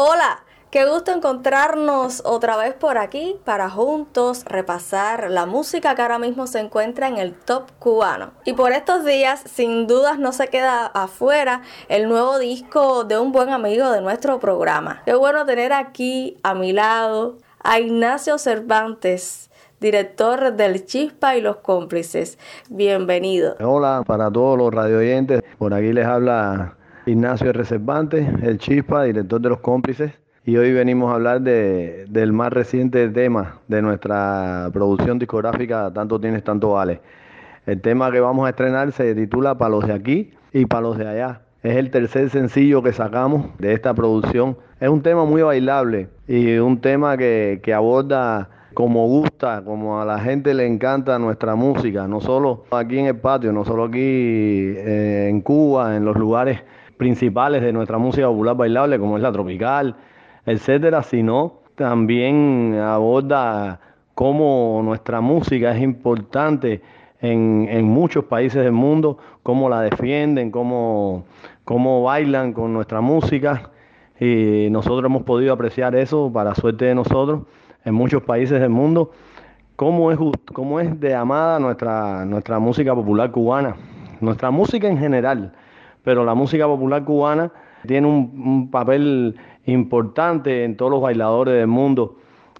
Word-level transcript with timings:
Hola, 0.00 0.44
qué 0.70 0.88
gusto 0.88 1.10
encontrarnos 1.10 2.22
otra 2.24 2.56
vez 2.56 2.72
por 2.72 2.98
aquí 2.98 3.34
para 3.44 3.68
juntos 3.68 4.44
repasar 4.44 5.28
la 5.28 5.44
música 5.44 5.96
que 5.96 6.02
ahora 6.02 6.20
mismo 6.20 6.46
se 6.46 6.60
encuentra 6.60 7.08
en 7.08 7.18
el 7.18 7.34
top 7.34 7.64
cubano. 7.80 8.30
Y 8.44 8.52
por 8.52 8.70
estos 8.70 9.04
días, 9.04 9.42
sin 9.44 9.88
dudas, 9.88 10.20
no 10.20 10.30
se 10.30 10.46
queda 10.46 10.86
afuera 10.86 11.62
el 11.88 12.08
nuevo 12.08 12.38
disco 12.38 13.02
de 13.02 13.18
un 13.18 13.32
buen 13.32 13.48
amigo 13.48 13.90
de 13.90 14.00
nuestro 14.00 14.38
programa. 14.38 15.02
Qué 15.04 15.16
bueno 15.16 15.44
tener 15.46 15.72
aquí 15.72 16.38
a 16.44 16.54
mi 16.54 16.72
lado 16.72 17.38
a 17.64 17.80
Ignacio 17.80 18.38
Cervantes, 18.38 19.50
director 19.80 20.52
del 20.52 20.86
Chispa 20.86 21.34
y 21.34 21.40
los 21.40 21.56
cómplices. 21.56 22.38
Bienvenido. 22.68 23.56
Hola 23.58 24.04
para 24.06 24.30
todos 24.30 24.56
los 24.56 24.72
radioyentes. 24.72 25.42
Por 25.58 25.74
aquí 25.74 25.92
les 25.92 26.06
habla 26.06 26.77
Ignacio 27.08 27.48
R. 27.48 27.64
Cervantes, 27.64 28.28
el 28.42 28.58
Chispa, 28.58 29.04
director 29.04 29.40
de 29.40 29.48
los 29.48 29.60
cómplices. 29.60 30.12
Y 30.44 30.58
hoy 30.58 30.74
venimos 30.74 31.10
a 31.10 31.14
hablar 31.14 31.40
de, 31.40 32.04
del 32.10 32.34
más 32.34 32.52
reciente 32.52 33.08
tema 33.08 33.60
de 33.66 33.80
nuestra 33.80 34.68
producción 34.74 35.18
discográfica, 35.18 35.90
Tanto 35.90 36.20
Tienes, 36.20 36.44
Tanto 36.44 36.72
Vale. 36.72 37.00
El 37.64 37.80
tema 37.80 38.12
que 38.12 38.20
vamos 38.20 38.46
a 38.46 38.50
estrenar 38.50 38.92
se 38.92 39.14
titula 39.14 39.56
Para 39.56 39.70
los 39.70 39.86
de 39.86 39.94
aquí 39.94 40.32
y 40.52 40.66
para 40.66 40.82
los 40.82 40.98
de 40.98 41.08
allá. 41.08 41.40
Es 41.62 41.76
el 41.76 41.90
tercer 41.90 42.28
sencillo 42.28 42.82
que 42.82 42.92
sacamos 42.92 43.46
de 43.58 43.72
esta 43.72 43.94
producción. 43.94 44.58
Es 44.78 44.90
un 44.90 45.02
tema 45.02 45.24
muy 45.24 45.40
bailable 45.40 46.08
y 46.26 46.58
un 46.58 46.78
tema 46.78 47.16
que, 47.16 47.72
aborda 47.74 48.50
como 48.74 49.06
gusta, 49.06 49.62
como 49.64 50.00
a 50.00 50.04
la 50.04 50.18
gente 50.20 50.52
le 50.52 50.66
encanta 50.66 51.18
nuestra 51.18 51.54
música, 51.54 52.06
no 52.06 52.20
solo 52.20 52.64
aquí 52.70 52.98
en 52.98 53.06
el 53.06 53.16
patio, 53.16 53.50
no 53.52 53.64
solo 53.64 53.84
aquí 53.84 53.98
eh, 53.98 55.28
en 55.30 55.40
Cuba, 55.40 55.96
en 55.96 56.04
los 56.04 56.16
lugares 56.16 56.60
principales 56.98 57.62
de 57.62 57.72
nuestra 57.72 57.96
música 57.96 58.26
popular 58.26 58.56
bailable, 58.56 58.98
como 58.98 59.16
es 59.16 59.22
la 59.22 59.32
tropical, 59.32 59.96
etcétera, 60.44 61.02
sino 61.02 61.60
también 61.74 62.74
aborda 62.74 63.80
cómo 64.14 64.80
nuestra 64.84 65.20
música 65.20 65.74
es 65.74 65.80
importante 65.80 66.82
en, 67.20 67.84
muchos 67.84 68.24
países 68.24 68.62
del 68.62 68.72
mundo, 68.72 69.18
cómo 69.42 69.68
la 69.68 69.82
defienden, 69.82 70.50
cómo, 70.50 71.24
cómo 71.64 72.02
bailan 72.02 72.52
con 72.52 72.72
nuestra 72.72 73.00
música. 73.00 73.70
Y 74.20 74.68
nosotros 74.70 75.04
hemos 75.04 75.22
podido 75.22 75.52
apreciar 75.52 75.94
eso, 75.94 76.30
para 76.32 76.54
suerte 76.54 76.86
de 76.86 76.94
nosotros, 76.94 77.42
en 77.84 77.94
muchos 77.94 78.22
países 78.22 78.60
del 78.60 78.70
mundo, 78.70 79.12
cómo 79.76 80.10
es, 80.10 80.18
cómo 80.52 80.80
es 80.80 80.98
de 80.98 81.14
amada 81.14 81.60
nuestra, 81.60 82.24
nuestra 82.24 82.58
música 82.58 82.94
popular 82.94 83.30
cubana, 83.30 83.76
nuestra 84.20 84.50
música 84.50 84.88
en 84.88 84.98
general, 84.98 85.52
pero 86.02 86.24
la 86.24 86.34
música 86.34 86.66
popular 86.66 87.04
cubana 87.04 87.50
tiene 87.86 88.06
un, 88.06 88.70
papel 88.70 89.36
importante 89.66 90.64
en 90.64 90.76
todos 90.76 90.90
los 90.90 91.00
bailadores 91.00 91.54
del 91.54 91.66
mundo. 91.66 92.16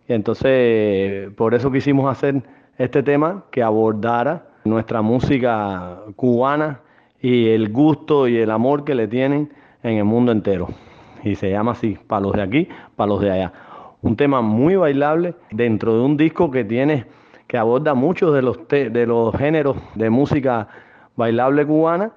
Y 0.06 0.12
entonces, 0.12 1.30
por 1.34 1.54
eso 1.54 1.70
quisimos 1.70 2.10
hacer 2.10 2.42
este 2.78 3.02
tema 3.02 3.44
que 3.50 3.62
abordara 3.62 4.46
nuestra 4.64 5.02
música 5.02 5.98
cubana 6.16 6.80
y 7.20 7.48
el 7.48 7.70
gusto 7.70 8.28
y 8.28 8.36
el 8.36 8.50
amor 8.50 8.84
que 8.84 8.94
le 8.94 9.08
tienen 9.08 9.52
en 9.82 9.98
el 9.98 10.04
mundo 10.04 10.32
entero. 10.32 10.68
Y 11.24 11.34
se 11.34 11.50
llama 11.50 11.72
así, 11.72 11.98
para 12.06 12.22
los 12.22 12.32
de 12.32 12.42
aquí, 12.42 12.68
para 12.96 13.08
los 13.08 13.20
de 13.20 13.30
allá. 13.30 13.52
Un 14.02 14.16
tema 14.16 14.40
muy 14.40 14.76
bailable 14.76 15.34
dentro 15.50 15.94
de 15.94 16.00
un 16.02 16.16
disco 16.16 16.50
que 16.50 16.64
tiene, 16.64 17.06
que 17.48 17.58
aborda 17.58 17.94
muchos 17.94 18.32
de 18.34 18.42
los, 18.42 18.68
de 18.68 19.06
los 19.06 19.34
géneros 19.34 19.76
de 19.94 20.10
música 20.10 20.68
bailable 21.16 21.66
cubana. 21.66 22.12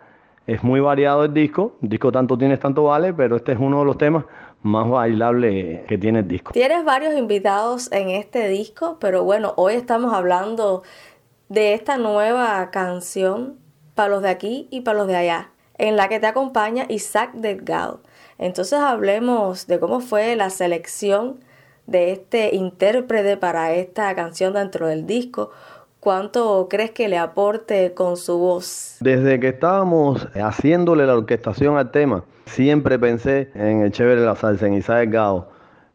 Es 0.52 0.66
muy 0.66 0.82
variado 0.82 1.24
el 1.24 1.34
disco, 1.34 1.78
el 1.82 1.88
disco 1.88 2.12
tanto 2.12 2.38
tienes, 2.38 2.60
tanto 2.60 2.84
vale, 2.84 3.14
pero 3.14 3.38
este 3.38 3.54
es 3.54 3.58
uno 3.58 3.80
de 3.80 3.86
los 3.86 3.98
temas 3.98 4.26
más 4.62 4.90
bailables 4.90 5.86
que 5.88 5.98
tiene 5.98 6.20
el 6.20 6.28
disco. 6.28 6.52
Tienes 6.52 6.84
varios 6.84 7.16
invitados 7.16 7.90
en 7.94 8.10
este 8.10 8.50
disco, 8.50 8.98
pero 9.00 9.24
bueno, 9.24 9.54
hoy 9.56 9.76
estamos 9.76 10.14
hablando 10.14 10.84
de 11.48 11.74
esta 11.74 11.98
nueva 11.98 12.70
canción 12.70 13.60
para 13.96 14.10
los 14.10 14.24
de 14.24 14.30
aquí 14.30 14.68
y 14.72 14.82
para 14.82 14.98
los 14.98 15.08
de 15.08 15.16
allá, 15.16 15.52
en 15.78 15.96
la 15.96 16.10
que 16.10 16.20
te 16.20 16.28
acompaña 16.28 16.84
Isaac 16.90 17.32
Delgado. 17.32 18.02
Entonces 18.38 18.78
hablemos 18.78 19.68
de 19.68 19.80
cómo 19.80 20.02
fue 20.02 20.36
la 20.36 20.50
selección 20.50 21.40
de 21.88 22.12
este 22.12 22.54
intérprete 22.54 23.38
para 23.38 23.72
esta 23.72 24.14
canción 24.16 24.52
dentro 24.52 24.88
del 24.88 25.08
disco. 25.08 25.52
¿Cuánto 26.02 26.66
crees 26.68 26.90
que 26.90 27.08
le 27.08 27.20
aporte 27.20 27.94
con 27.94 28.18
su 28.18 28.36
voz? 28.40 28.98
Desde 29.02 29.40
que 29.40 29.50
estábamos 29.50 30.28
haciéndole 30.34 31.06
la 31.06 31.16
orquestación 31.16 31.78
al 31.78 31.92
tema, 31.92 32.24
siempre 32.48 32.98
pensé 32.98 33.52
en 33.54 33.82
el 33.82 33.92
chévere 33.92 34.22
de 34.22 34.26
la 34.26 34.36
salsa, 34.36 34.66
en 34.66 34.74
Isaac 34.74 35.02
Delgado, 35.02 35.50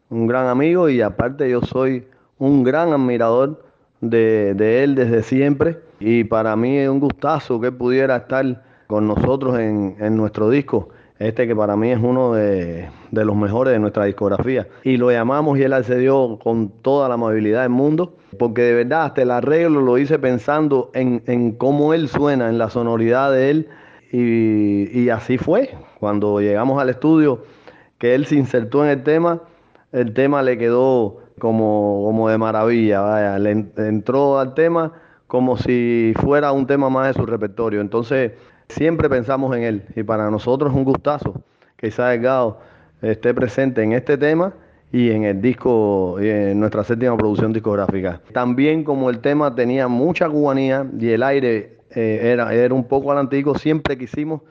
un 0.09 0.25
gran 0.25 0.47
amigo 0.47 0.87
y 0.87 1.01
aparte 1.01 1.49
yo 1.49 1.59
soy 1.59 2.07
un 2.37 2.63
gran 2.63 2.93
admirador 2.93 3.61
de, 3.99 4.81
él 4.81 4.95
desde 4.95 5.23
siempre. 5.23 5.77
Y 5.99 6.23
para 6.23 6.55
mí 6.55 6.77
es 6.77 6.87
un 6.87 7.01
gustazo 7.01 7.59
que 7.59 7.73
pudiera 7.73 8.15
estar 8.15 8.63
con 8.87 9.07
nosotros 9.07 9.59
en, 9.59 10.15
nuestro 10.15 10.49
disco, 10.49 10.87
este 11.19 11.47
que 11.47 11.55
para 11.55 11.75
mí 11.75 11.91
es 11.91 11.99
uno 12.01 12.33
de, 12.33 12.89
los 13.11 13.35
mejores 13.35 13.73
de 13.73 13.79
nuestra 13.79 14.05
discografía. 14.05 14.67
Y 14.83 14.97
lo 14.97 15.11
llamamos 15.11 15.57
y 15.57 15.63
él 15.63 15.73
accedió 15.73 16.37
con 16.41 16.69
toda 16.69 17.07
la 17.07 17.15
amabilidad 17.15 17.63
del 17.63 17.71
mundo, 17.71 18.15
porque 18.37 18.61
de 18.61 18.73
verdad 18.73 19.05
hasta 19.05 19.21
el 19.23 19.31
arreglo 19.31 19.81
lo 19.81 19.97
hice 19.97 20.19
pensando 20.19 20.91
en, 20.93 21.51
cómo 21.53 21.93
él 21.93 22.07
suena, 22.07 22.49
en 22.49 22.57
la 22.57 22.69
sonoridad 22.69 23.31
de 23.31 23.49
él, 23.49 23.69
y, 24.11 24.99
y 24.99 25.09
así 25.09 25.37
fue. 25.37 25.75
Cuando 25.99 26.39
llegamos 26.39 26.81
al 26.81 26.89
estudio, 26.89 27.43
que 27.97 28.15
él 28.15 28.25
se 28.25 28.35
insertó 28.35 28.85
en 28.85 28.91
el 28.91 29.03
tema, 29.03 29.41
el 29.91 30.13
tema 30.13 30.43
le 30.43 30.57
quedó 30.57 31.17
como, 31.39 32.03
como 32.05 32.29
de 32.29 32.37
maravilla, 32.37 33.01
vaya, 33.01 33.39
le 33.39 33.51
entró 33.77 34.39
al 34.39 34.53
tema 34.53 34.93
como 35.27 35.57
si 35.57 36.13
fuera 36.21 36.51
un 36.53 36.65
tema 36.65 36.89
más 36.89 37.07
de 37.07 37.21
su 37.21 37.25
repertorio. 37.25 37.81
Entonces, 37.81 38.31
siempre 38.69 39.09
pensamos 39.09 39.55
en 39.55 39.63
él 39.63 39.83
y 39.95 40.03
para 40.03 40.29
nosotros 40.29 40.71
es 40.71 40.77
un 40.77 40.83
gustazo 40.83 41.41
que 41.75 41.87
Isaac 41.87 42.11
Delgado 42.11 42.59
esté 43.01 43.33
presente 43.33 43.83
en 43.83 43.93
este 43.93 44.17
tema 44.17 44.53
y 44.91 45.11
en 45.11 45.25
el 45.25 45.41
disco, 45.41 46.17
en 46.19 46.59
nuestra 46.59 46.83
séptima 46.83 47.17
producción 47.17 47.53
discográfica. 47.53 48.21
También 48.31 48.83
como 48.83 49.09
el 49.09 49.19
tema 49.19 49.53
tenía 49.53 49.87
mucha 49.87 50.29
cubanía 50.29 50.85
y 50.97 51.09
el 51.09 51.23
aire 51.23 51.77
eh, 51.91 52.19
era, 52.23 52.53
era 52.53 52.73
un 52.73 52.85
poco 52.85 53.11
al 53.11 53.17
antiguo, 53.17 53.55
siempre 53.57 53.97
quisimos 53.97 54.41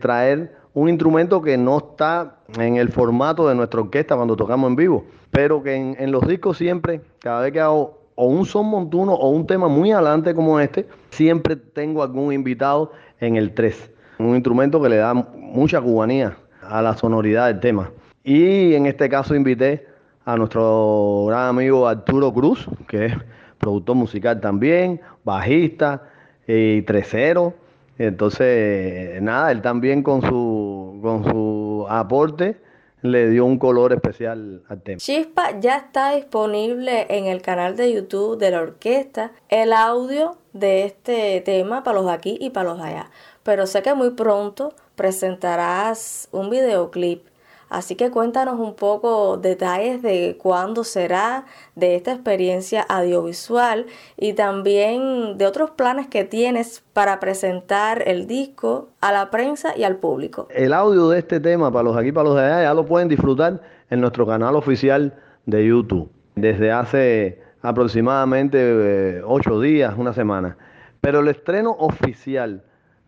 traer 0.00 0.52
un 0.74 0.88
instrumento 0.88 1.42
que 1.42 1.56
no 1.56 1.78
está 1.78 2.36
en 2.58 2.76
el 2.76 2.90
formato 2.90 3.48
de 3.48 3.54
nuestra 3.54 3.80
orquesta 3.80 4.14
cuando 4.14 4.36
tocamos 4.36 4.68
en 4.68 4.76
vivo, 4.76 5.04
pero 5.30 5.62
que 5.62 5.74
en, 5.74 6.12
los 6.12 6.26
discos 6.26 6.56
siempre, 6.56 7.00
cada 7.18 7.42
vez 7.42 7.52
que 7.52 7.60
hago 7.60 7.97
o 8.20 8.26
un 8.26 8.44
son 8.44 8.66
montuno 8.66 9.14
o 9.14 9.30
un 9.30 9.46
tema 9.46 9.68
muy 9.68 9.92
adelante 9.92 10.34
como 10.34 10.58
este, 10.58 10.88
siempre 11.10 11.54
tengo 11.54 12.02
algún 12.02 12.32
invitado 12.32 12.90
en 13.20 13.36
el 13.36 13.54
3. 13.54 13.92
Un 14.18 14.34
instrumento 14.34 14.82
que 14.82 14.88
le 14.88 14.96
da 14.96 15.14
mucha 15.14 15.80
cubanía 15.80 16.36
a 16.60 16.82
la 16.82 16.96
sonoridad 16.96 17.46
del 17.46 17.60
tema. 17.60 17.92
Y 18.24 18.74
en 18.74 18.86
este 18.86 19.08
caso 19.08 19.36
invité 19.36 19.86
a 20.24 20.36
nuestro 20.36 21.26
gran 21.28 21.46
amigo 21.50 21.86
Arturo 21.86 22.34
Cruz, 22.34 22.68
que 22.88 23.06
es 23.06 23.14
productor 23.58 23.94
musical 23.94 24.40
también, 24.40 25.00
bajista 25.24 26.02
y 26.46 26.82
tresero 26.82 27.54
entonces, 27.98 29.20
nada, 29.20 29.50
él 29.50 29.60
también 29.60 30.04
con 30.04 30.22
su, 30.22 31.00
con 31.02 31.24
su 31.24 31.84
aporte 31.88 32.60
le 33.02 33.28
dio 33.30 33.44
un 33.44 33.58
color 33.58 33.92
especial 33.92 34.62
al 34.68 34.82
tema. 34.82 34.98
Chispa 34.98 35.58
ya 35.60 35.76
está 35.76 36.14
disponible 36.14 37.06
en 37.10 37.26
el 37.26 37.42
canal 37.42 37.76
de 37.76 37.92
YouTube 37.92 38.38
de 38.38 38.50
la 38.50 38.60
orquesta 38.60 39.32
el 39.48 39.72
audio 39.72 40.38
de 40.52 40.84
este 40.84 41.40
tema 41.42 41.82
para 41.84 42.00
los 42.00 42.10
aquí 42.10 42.36
y 42.40 42.50
para 42.50 42.70
los 42.70 42.80
allá. 42.80 43.10
Pero 43.42 43.66
sé 43.66 43.82
que 43.82 43.94
muy 43.94 44.10
pronto 44.10 44.74
presentarás 44.96 46.28
un 46.32 46.50
videoclip 46.50 47.27
Así 47.68 47.96
que 47.96 48.10
cuéntanos 48.10 48.58
un 48.58 48.74
poco 48.74 49.36
detalles 49.36 50.02
de 50.02 50.36
cuándo 50.40 50.84
será, 50.84 51.44
de 51.74 51.96
esta 51.96 52.12
experiencia 52.12 52.82
audiovisual 52.82 53.86
y 54.16 54.32
también 54.32 55.36
de 55.38 55.46
otros 55.46 55.70
planes 55.70 56.06
que 56.06 56.24
tienes 56.24 56.82
para 56.92 57.20
presentar 57.20 58.02
el 58.06 58.26
disco 58.26 58.88
a 59.00 59.12
la 59.12 59.30
prensa 59.30 59.76
y 59.76 59.84
al 59.84 59.96
público. 59.96 60.48
El 60.50 60.72
audio 60.72 61.08
de 61.10 61.18
este 61.18 61.40
tema 61.40 61.70
para 61.70 61.84
los 61.84 61.96
aquí, 61.96 62.12
para 62.12 62.28
los 62.28 62.38
allá, 62.38 62.62
ya 62.62 62.74
lo 62.74 62.86
pueden 62.86 63.08
disfrutar 63.08 63.60
en 63.90 64.00
nuestro 64.00 64.26
canal 64.26 64.56
oficial 64.56 65.14
de 65.46 65.66
YouTube 65.66 66.10
desde 66.40 66.70
hace 66.72 67.40
aproximadamente 67.62 68.58
eh, 68.60 69.22
ocho 69.24 69.60
días, 69.60 69.94
una 69.96 70.12
semana. 70.12 70.56
Pero 71.00 71.20
el 71.20 71.28
estreno 71.28 71.72
oficial 71.72 72.62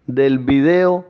del 0.06 0.38
video, 0.38 1.04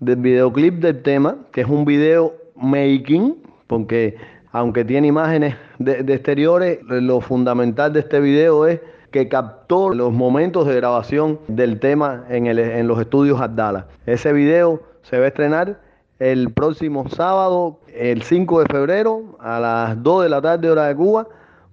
del 0.00 0.16
videoclip 0.16 0.74
del 0.74 1.02
tema, 1.02 1.38
que 1.52 1.62
es 1.62 1.68
un 1.68 1.84
video 1.84 2.34
making, 2.60 3.36
porque 3.66 4.16
aunque 4.52 4.84
tiene 4.84 5.08
imágenes 5.08 5.56
de, 5.78 6.00
exteriores, 6.12 6.80
lo 6.82 7.20
fundamental 7.20 7.92
de 7.92 8.00
este 8.00 8.20
video 8.20 8.66
es 8.66 8.80
que 9.10 9.28
captó 9.28 9.90
los 9.90 10.12
momentos 10.12 10.66
de 10.66 10.76
grabación 10.76 11.38
del 11.48 11.80
tema 11.80 12.24
en, 12.28 12.46
el, 12.46 12.58
en 12.58 12.86
los 12.86 13.00
estudios 13.00 13.40
Abdala. 13.40 13.86
Ese 14.06 14.32
video 14.32 14.82
se 15.02 15.18
va 15.18 15.24
a 15.24 15.28
estrenar 15.28 15.80
el 16.18 16.52
próximo 16.52 17.08
sábado, 17.08 17.80
el 17.94 18.22
5 18.22 18.60
de 18.60 18.66
febrero, 18.66 19.36
a 19.40 19.58
las 19.58 20.02
2 20.02 20.24
de 20.24 20.28
la 20.28 20.42
tarde 20.42 20.70
hora 20.70 20.86
de 20.86 20.94
Cuba, 20.94 21.26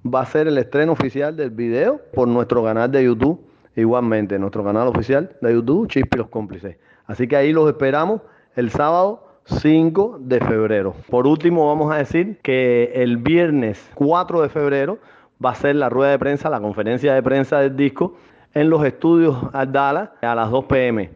va 0.05 0.21
a 0.21 0.25
ser 0.25 0.47
el 0.47 0.57
estreno 0.57 0.93
oficial 0.93 1.35
del 1.35 1.49
video 1.49 1.99
por 2.13 2.27
nuestro 2.27 2.63
canal 2.63 2.89
de 2.91 3.03
YouTube. 3.03 3.41
Igualmente, 3.75 4.39
nuestro 4.39 4.63
canal 4.63 4.87
oficial 4.87 5.29
de 5.41 5.53
YouTube, 5.53 5.87
Chispi 5.87 6.17
los 6.17 6.29
cómplices. 6.29 6.77
Así 7.05 7.27
que 7.27 7.35
ahí 7.35 7.51
los 7.51 7.67
esperamos 7.69 8.21
el 8.55 8.71
sábado 8.71 9.26
5 9.47 10.19
de 10.19 10.39
febrero. 10.39 10.93
Por 11.09 11.25
último, 11.25 11.67
vamos 11.67 11.93
a 11.93 11.97
decir 11.97 12.37
que 12.43 12.91
el 12.95 13.17
viernes 13.17 13.89
4 13.95 14.41
de 14.41 14.49
febrero 14.49 14.99
va 15.43 15.51
a 15.51 15.55
ser 15.55 15.75
la 15.75 15.89
rueda 15.89 16.11
de 16.11 16.19
prensa, 16.19 16.49
la 16.49 16.59
conferencia 16.59 17.13
de 17.13 17.23
prensa 17.23 17.59
del 17.59 17.75
disco 17.75 18.15
en 18.53 18.69
los 18.69 18.83
estudios 18.83 19.37
Aldala 19.53 20.13
a 20.21 20.35
las 20.35 20.51
2 20.51 20.65
pm. 20.65 21.11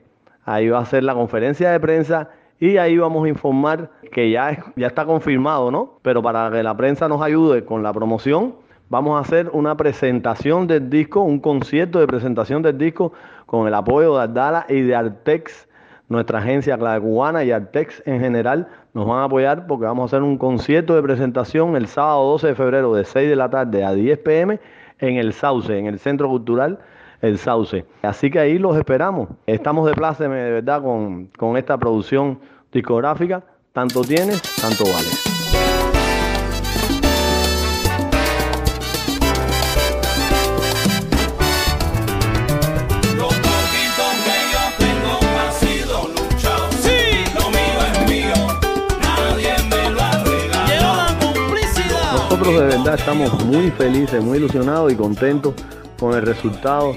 Ahí 0.45 0.69
va 0.69 0.79
a 0.79 0.85
ser 0.85 1.03
la 1.03 1.13
conferencia 1.13 1.71
de 1.71 1.79
prensa 1.79 2.29
y 2.59 2.77
ahí 2.77 2.97
vamos 2.97 3.25
a 3.25 3.29
informar 3.29 3.89
que 4.11 4.31
ya, 4.31 4.57
está 4.77 5.05
confirmado, 5.05 5.71
¿no? 5.71 5.99
Pero 6.01 6.21
para 6.21 6.49
que 6.51 6.63
la 6.63 6.75
prensa 6.77 7.07
nos 7.07 7.21
ayude 7.21 7.65
con 7.65 7.83
la 7.83 7.91
promoción, 7.91 8.55
vamos 8.89 9.17
a 9.17 9.21
hacer 9.21 9.49
una 9.51 9.75
presentación 9.75 10.67
del 10.67 10.89
disco, 10.89 11.21
un 11.21 11.39
concierto 11.39 11.99
de 11.99 12.07
presentación 12.07 12.61
del 12.61 12.77
disco 12.77 13.13
con 13.45 13.67
el 13.67 13.73
apoyo 13.73 14.15
de 14.15 14.23
Ardala 14.23 14.65
y 14.69 14.81
de 14.81 14.95
Artex, 14.95 15.67
nuestra 16.11 16.39
agencia 16.39 16.77
Clave 16.77 17.01
Cubana 17.01 17.43
y 17.43 17.51
Artex 17.51 18.03
en 18.05 18.19
general 18.19 18.67
nos 18.93 19.07
van 19.07 19.19
a 19.19 19.23
apoyar 19.23 19.65
porque 19.65 19.85
vamos 19.85 20.03
a 20.03 20.05
hacer 20.07 20.23
un 20.23 20.37
concierto 20.37 20.93
de 20.93 21.01
presentación 21.01 21.75
el 21.77 21.87
sábado 21.87 22.31
12 22.31 22.47
de 22.47 22.55
febrero 22.55 22.93
de 22.93 23.05
6 23.05 23.29
de 23.29 23.35
la 23.35 23.49
tarde 23.49 23.83
a 23.85 23.93
10 23.93 24.19
pm 24.19 24.59
en 24.99 25.15
el 25.15 25.31
Sauce, 25.31 25.77
en 25.77 25.87
el 25.87 25.99
Centro 25.99 26.27
Cultural 26.27 26.79
El 27.21 27.37
Sauce. 27.37 27.85
Así 28.01 28.29
que 28.29 28.39
ahí 28.39 28.59
los 28.59 28.77
esperamos. 28.77 29.29
Estamos 29.47 29.87
de 29.87 29.93
pláceme 29.93 30.35
de 30.35 30.51
verdad 30.51 30.81
con, 30.81 31.27
con 31.37 31.55
esta 31.55 31.77
producción 31.77 32.39
discográfica. 32.73 33.43
Tanto 33.71 34.01
tienes, 34.01 34.41
tanto 34.61 34.83
vale. 34.83 35.40
Nosotros 52.31 52.61
de 52.61 52.77
verdad 52.77 52.95
estamos 52.95 53.45
muy 53.45 53.71
felices, 53.71 54.23
muy 54.23 54.37
ilusionados 54.37 54.89
y 54.93 54.95
contentos 54.95 55.53
con 55.99 56.15
el 56.15 56.21
resultado 56.21 56.95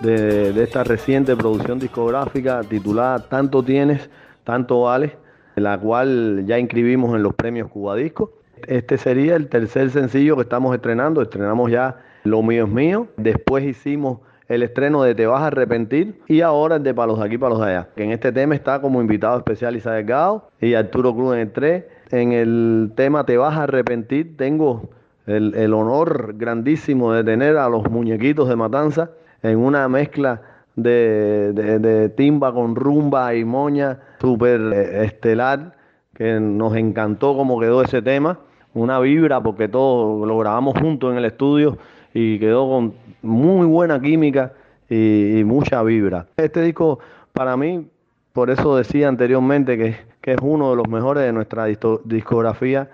de, 0.00 0.62
esta 0.62 0.84
reciente 0.84 1.34
producción 1.34 1.80
discográfica 1.80 2.60
titulada 2.60 3.18
Tanto 3.18 3.64
tienes, 3.64 4.08
tanto 4.44 4.82
vales, 4.82 5.10
la 5.56 5.76
cual 5.76 6.44
ya 6.46 6.60
inscribimos 6.60 7.16
en 7.16 7.24
los 7.24 7.34
premios 7.34 7.68
Cubadisco. 7.68 8.30
Este 8.68 8.96
sería 8.96 9.34
el 9.34 9.48
tercer 9.48 9.90
sencillo 9.90 10.36
que 10.36 10.42
estamos 10.42 10.72
estrenando. 10.72 11.20
Estrenamos 11.20 11.68
ya 11.68 11.96
Lo 12.22 12.44
mío 12.44 12.66
es 12.66 12.70
mío. 12.70 13.08
Después 13.16 13.64
hicimos 13.64 14.20
el 14.46 14.62
estreno 14.62 15.02
de 15.02 15.16
Te 15.16 15.26
vas 15.26 15.42
a 15.42 15.48
arrepentir 15.48 16.22
y 16.28 16.42
ahora 16.42 16.76
el 16.76 16.84
de 16.84 16.94
Palos 16.94 17.18
de 17.18 17.26
aquí, 17.26 17.38
Palos 17.38 17.58
de 17.58 17.66
allá. 17.66 17.88
En 17.96 18.12
este 18.12 18.30
tema 18.30 18.54
está 18.54 18.80
como 18.80 19.00
invitado 19.00 19.36
especial 19.36 19.74
Isa 19.74 19.94
Delgado 19.94 20.48
y 20.60 20.74
Arturo 20.74 21.12
Cruz 21.12 21.34
en 21.34 21.40
el 21.40 21.50
3. 21.50 21.95
En 22.10 22.32
el 22.32 22.92
tema 22.94 23.24
Te 23.24 23.36
vas 23.36 23.56
a 23.56 23.64
arrepentir 23.64 24.36
tengo 24.36 24.90
el, 25.26 25.54
el 25.54 25.74
honor 25.74 26.34
grandísimo 26.36 27.12
de 27.12 27.24
tener 27.24 27.56
a 27.56 27.68
los 27.68 27.90
muñequitos 27.90 28.48
de 28.48 28.56
Matanza 28.56 29.10
en 29.42 29.58
una 29.58 29.88
mezcla 29.88 30.40
de, 30.76 31.52
de- 31.52 32.08
timba 32.10 32.52
con 32.52 32.76
rumba 32.76 33.34
y 33.34 33.44
moña 33.44 33.98
súper 34.20 34.60
eh, 34.72 35.04
estelar, 35.04 35.74
que 36.14 36.38
nos 36.38 36.76
encantó 36.76 37.34
cómo 37.36 37.58
quedó 37.58 37.82
ese 37.82 38.02
tema. 38.02 38.38
Una 38.74 39.00
vibra 39.00 39.42
porque 39.42 39.68
todo 39.68 40.24
lo 40.26 40.38
grabamos 40.38 40.78
juntos 40.78 41.10
en 41.12 41.18
el 41.18 41.24
estudio 41.24 41.78
y 42.12 42.38
quedó 42.38 42.68
con 42.68 42.94
muy 43.22 43.66
buena 43.66 44.00
química 44.00 44.52
y, 44.88 45.38
y 45.40 45.44
mucha 45.44 45.82
vibra. 45.82 46.26
Este 46.36 46.60
disco 46.62 46.98
para 47.32 47.56
mí, 47.56 47.88
por 48.32 48.50
eso 48.50 48.76
decía 48.76 49.08
anteriormente 49.08 49.76
que, 49.78 49.96
que 50.26 50.32
es 50.32 50.38
uno 50.42 50.70
de 50.70 50.76
los 50.76 50.88
mejores 50.88 51.22
de 51.22 51.32
nuestra 51.32 51.66
discografía, 51.66 52.90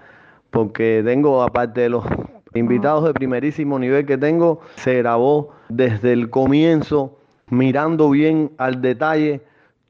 porque 0.51 1.01
tengo, 1.03 1.43
aparte 1.43 1.81
de 1.81 1.89
los 1.89 2.05
invitados 2.53 3.05
de 3.05 3.15
primerísimo 3.15 3.79
nivel 3.79 4.05
que 4.05 4.19
tengo, 4.19 4.61
se 4.77 4.99
grabó 4.99 5.49
desde 5.71 6.13
el 6.13 6.29
comienzo, 6.29 7.17
mirando 7.49 8.11
bien 8.11 8.51
al 8.59 8.83
detalle 8.83 9.41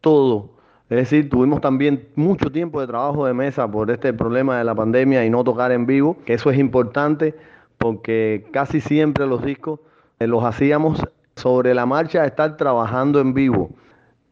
todo. 0.01 0.51
Es 0.89 0.99
decir, 0.99 1.29
tuvimos 1.29 1.61
también 1.61 2.07
mucho 2.15 2.53
tiempo 2.53 2.81
de 2.81 2.87
trabajo 2.87 3.27
de 3.27 3.35
mesa 3.35 3.69
por 3.69 3.91
este 3.91 4.13
problema 4.13 4.59
de 4.59 4.63
la 4.63 4.77
pandemia 4.77 5.27
y 5.27 5.31
no 5.31 5.43
tocar 5.43 5.73
en 5.73 5.85
vivo, 5.85 6.17
que 6.25 6.35
eso 6.35 6.49
es 6.49 6.59
importante 6.61 7.35
porque 7.77 8.47
casi 8.53 8.81
siempre 8.81 9.27
los 9.27 9.45
discos 9.45 9.81
eh, 10.21 10.29
los 10.29 10.45
hacíamos 10.45 11.03
sobre 11.35 11.75
la 11.75 11.87
marcha, 11.87 12.25
estar 12.25 12.57
trabajando 12.57 13.19
en 13.19 13.35
vivo. 13.35 13.71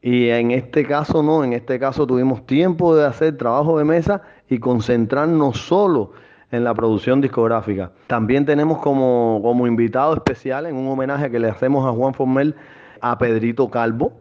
Y 0.03 0.29
en 0.31 0.51
este 0.51 0.85
caso 0.87 1.23
no, 1.23 1.45
en 1.45 1.53
este 1.53 1.79
caso 1.79 2.07
tuvimos 2.07 2.47
tiempo 2.47 2.97
de 2.97 3.07
hacer 3.07 3.37
trabajo 3.37 3.79
de 3.79 3.85
mesa 3.85 4.23
y 4.49 4.59
concentrarnos 4.59 5.59
solo 5.59 6.13
en 6.51 6.65
la 6.65 6.75
producción 6.75 7.21
discográfica. 7.21 7.93
También 8.07 8.45
tenemos 8.45 8.79
como, 8.79 9.41
como 9.43 9.67
invitado 9.67 10.15
especial 10.15 10.67
en 10.67 10.77
un 10.77 10.89
homenaje 10.89 11.31
que 11.31 11.39
le 11.39 11.49
hacemos 11.49 11.87
a 11.87 11.93
Juan 11.93 12.15
Formel 12.15 12.55
a 13.01 13.19
Pedrito 13.19 13.71
Calvo, 13.71 14.13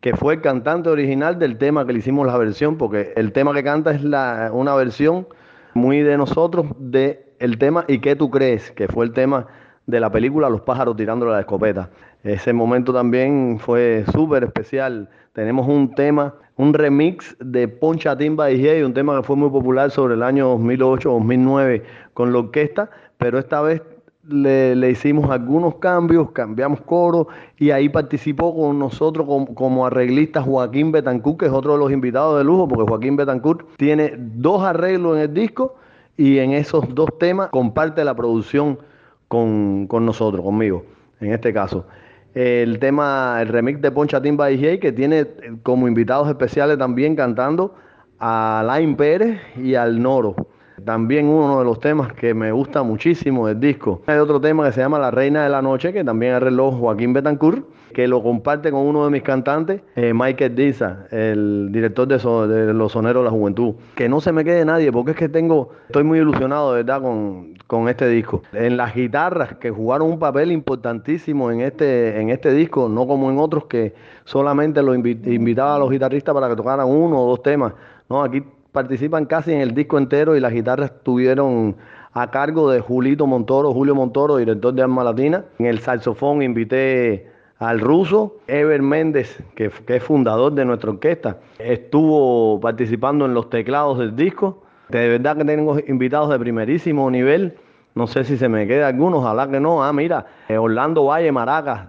que 0.00 0.14
fue 0.14 0.34
el 0.34 0.40
cantante 0.40 0.88
original 0.88 1.38
del 1.38 1.58
tema 1.58 1.86
que 1.86 1.92
le 1.92 1.98
hicimos 1.98 2.26
la 2.26 2.36
versión, 2.38 2.76
porque 2.76 3.12
el 3.16 3.32
tema 3.32 3.52
que 3.52 3.64
canta 3.64 3.90
es 3.90 4.02
la, 4.04 4.50
una 4.52 4.74
versión 4.74 5.26
muy 5.74 6.00
de 6.00 6.16
nosotros 6.16 6.66
de 6.78 7.26
el 7.38 7.58
tema 7.58 7.84
¿Y 7.88 7.98
qué 7.98 8.16
tú 8.16 8.30
crees? 8.30 8.70
que 8.70 8.88
fue 8.88 9.04
el 9.04 9.12
tema 9.12 9.46
de 9.86 10.00
la 10.00 10.10
película 10.10 10.48
Los 10.48 10.62
pájaros 10.62 10.96
tirándole 10.96 11.32
la 11.32 11.40
escopeta. 11.40 11.90
Ese 12.26 12.52
momento 12.52 12.92
también 12.92 13.58
fue 13.60 14.04
súper 14.12 14.42
especial. 14.42 15.08
Tenemos 15.32 15.68
un 15.68 15.94
tema, 15.94 16.34
un 16.56 16.74
remix 16.74 17.36
de 17.38 17.68
Poncha 17.68 18.18
Timba 18.18 18.46
DJ, 18.46 18.84
un 18.84 18.92
tema 18.92 19.16
que 19.16 19.22
fue 19.22 19.36
muy 19.36 19.48
popular 19.48 19.92
sobre 19.92 20.14
el 20.14 20.24
año 20.24 20.58
2008-2009 20.58 21.82
con 22.14 22.32
la 22.32 22.40
orquesta, 22.40 22.90
pero 23.16 23.38
esta 23.38 23.62
vez 23.62 23.80
le, 24.28 24.90
hicimos 24.90 25.30
algunos 25.30 25.76
cambios, 25.76 26.32
cambiamos 26.32 26.80
coro 26.80 27.28
y 27.58 27.70
ahí 27.70 27.88
participó 27.88 28.56
con 28.56 28.76
nosotros 28.76 29.24
como, 29.24 29.54
como 29.54 29.86
arreglista 29.86 30.42
Joaquín 30.42 30.90
Betancourt, 30.90 31.38
que 31.38 31.46
es 31.46 31.52
otro 31.52 31.74
de 31.74 31.78
los 31.78 31.92
invitados 31.92 32.38
de 32.38 32.42
lujo, 32.42 32.66
porque 32.66 32.90
Joaquín 32.90 33.14
Betancourt 33.14 33.68
tiene 33.76 34.14
dos 34.18 34.64
arreglos 34.64 35.16
en 35.16 35.22
el 35.22 35.32
disco 35.32 35.76
y 36.16 36.38
en 36.38 36.50
esos 36.50 36.92
dos 36.92 37.08
temas 37.20 37.50
comparte 37.50 38.04
la 38.04 38.16
producción 38.16 38.80
con, 39.28 39.86
con 39.86 40.04
nosotros, 40.04 40.44
conmigo, 40.44 40.82
en 41.20 41.32
este 41.32 41.52
caso. 41.52 41.86
El 42.36 42.78
tema, 42.80 43.38
el 43.40 43.48
remix 43.48 43.80
de 43.80 43.90
Poncha 43.90 44.20
Timba 44.20 44.48
DJ, 44.48 44.78
que 44.78 44.92
tiene 44.92 45.20
eh, 45.20 45.56
como 45.62 45.88
invitados 45.88 46.28
especiales 46.28 46.76
también 46.76 47.16
cantando 47.16 47.74
a 48.18 48.62
Lain 48.66 48.94
Pérez 48.94 49.40
y 49.56 49.74
al 49.74 50.02
Noro. 50.02 50.36
También 50.84 51.26
uno 51.26 51.58
de 51.58 51.64
los 51.64 51.80
temas 51.80 52.12
que 52.12 52.34
me 52.34 52.52
gusta 52.52 52.82
muchísimo 52.82 53.46
del 53.46 53.58
disco. 53.60 54.02
Hay 54.06 54.18
otro 54.18 54.40
tema 54.40 54.64
que 54.66 54.72
se 54.72 54.80
llama 54.80 54.98
La 54.98 55.10
Reina 55.10 55.42
de 55.42 55.48
la 55.48 55.62
Noche, 55.62 55.92
que 55.92 56.04
también 56.04 56.34
arregló 56.34 56.70
Joaquín 56.72 57.12
Betancourt, 57.12 57.64
que 57.94 58.06
lo 58.06 58.22
comparte 58.22 58.70
con 58.70 58.82
uno 58.82 59.04
de 59.04 59.10
mis 59.10 59.22
cantantes, 59.22 59.80
eh, 59.94 60.12
Michael 60.14 60.54
Diza, 60.54 61.06
el 61.10 61.70
director 61.72 62.06
de, 62.06 62.74
Los 62.74 62.92
Soneros 62.92 63.22
de 63.22 63.24
la 63.24 63.30
Juventud. 63.30 63.74
Que 63.94 64.06
no 64.08 64.20
se 64.20 64.32
me 64.32 64.44
quede 64.44 64.64
nadie, 64.66 64.92
porque 64.92 65.12
es 65.12 65.16
que 65.16 65.30
tengo, 65.30 65.70
estoy 65.86 66.04
muy 66.04 66.18
ilusionado 66.18 66.74
de 66.74 66.82
verdad 66.82 67.00
con, 67.00 67.54
con 67.66 67.88
este 67.88 68.06
disco. 68.08 68.42
En 68.52 68.76
las 68.76 68.94
guitarras, 68.94 69.54
que 69.56 69.70
jugaron 69.70 70.10
un 70.10 70.18
papel 70.18 70.52
importantísimo 70.52 71.50
en 71.50 71.62
este, 71.62 72.20
en 72.20 72.28
este 72.28 72.52
disco, 72.52 72.88
no 72.88 73.06
como 73.06 73.30
en 73.30 73.38
otros 73.38 73.64
que 73.64 73.94
solamente 74.24 74.82
lo 74.82 74.94
invi- 74.94 75.32
invitaba 75.32 75.76
a 75.76 75.78
los 75.78 75.90
guitarristas 75.90 76.34
para 76.34 76.50
que 76.50 76.56
tocaran 76.56 76.86
uno 76.86 77.22
o 77.22 77.30
dos 77.30 77.42
temas. 77.42 77.72
No, 78.10 78.22
aquí 78.22 78.42
participan 78.76 79.24
casi 79.24 79.54
en 79.54 79.62
el 79.62 79.72
disco 79.72 79.96
entero 79.96 80.36
y 80.36 80.40
las 80.40 80.52
guitarras 80.52 80.90
estuvieron 80.90 81.76
a 82.12 82.30
cargo 82.30 82.70
de 82.70 82.80
Julito 82.80 83.26
Montoro, 83.26 83.72
Julio 83.72 83.94
Montoro, 83.94 84.36
director 84.36 84.74
de 84.74 84.82
Alma 84.82 85.02
Latina. 85.02 85.46
En 85.58 85.64
el 85.64 85.78
saxofón 85.78 86.42
invité 86.42 87.26
al 87.58 87.80
ruso, 87.80 88.36
Ever 88.46 88.82
Méndez, 88.82 89.42
que, 89.54 89.70
es 89.86 90.02
fundador 90.02 90.52
de 90.52 90.66
nuestra 90.66 90.90
orquesta. 90.90 91.38
Estuvo 91.58 92.60
participando 92.60 93.24
en 93.24 93.32
los 93.32 93.48
teclados 93.48 93.98
del 93.98 94.14
disco. 94.14 94.62
De 94.90 95.08
verdad 95.08 95.38
que 95.38 95.46
tengo 95.46 95.78
invitados 95.88 96.28
de 96.28 96.38
primerísimo 96.38 97.10
nivel. 97.10 97.56
No 97.94 98.06
sé 98.06 98.24
si 98.24 98.36
se 98.36 98.46
me 98.50 98.66
queda 98.66 98.88
alguno, 98.88 99.20
ojalá 99.20 99.50
que 99.50 99.58
no. 99.58 99.82
Ah, 99.82 99.92
mira, 99.94 100.26
eh, 100.50 100.58
Orlando 100.58 101.06
Valle 101.06 101.32
Maracas, 101.32 101.88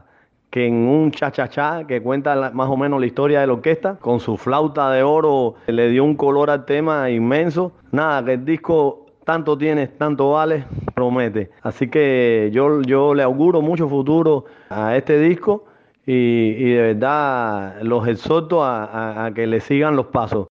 que 0.49 0.65
en 0.67 0.73
un 0.75 1.11
cha-cha-cha 1.11 1.85
que 1.85 2.01
cuenta 2.01 2.51
más 2.53 2.69
o 2.69 2.77
menos 2.77 2.99
la 2.99 3.05
historia 3.05 3.41
de 3.41 3.47
la 3.47 3.53
orquesta, 3.53 3.97
con 3.99 4.19
su 4.19 4.37
flauta 4.37 4.89
de 4.91 5.03
oro 5.03 5.55
le 5.67 5.89
dio 5.89 6.03
un 6.03 6.15
color 6.15 6.49
al 6.49 6.65
tema 6.65 7.09
inmenso. 7.09 7.73
Nada, 7.91 8.23
que 8.23 8.33
el 8.33 8.45
disco 8.45 9.05
tanto 9.25 9.57
tienes, 9.57 9.97
tanto 9.97 10.31
vale, 10.31 10.63
promete. 10.95 11.49
Así 11.61 11.89
que 11.89 12.49
yo, 12.53 12.81
yo 12.81 13.13
le 13.13 13.23
auguro 13.23 13.61
mucho 13.61 13.89
futuro 13.89 14.45
a 14.69 14.95
este 14.95 15.19
disco 15.19 15.65
y, 16.05 16.13
y 16.13 16.71
de 16.71 16.81
verdad 16.93 17.81
los 17.81 18.07
exhorto 18.07 18.63
a- 18.63 19.25
a 19.25 19.33
que 19.33 19.45
le 19.47 19.59
sigan 19.59 19.97
los 19.97 20.05
pasos. 20.07 20.47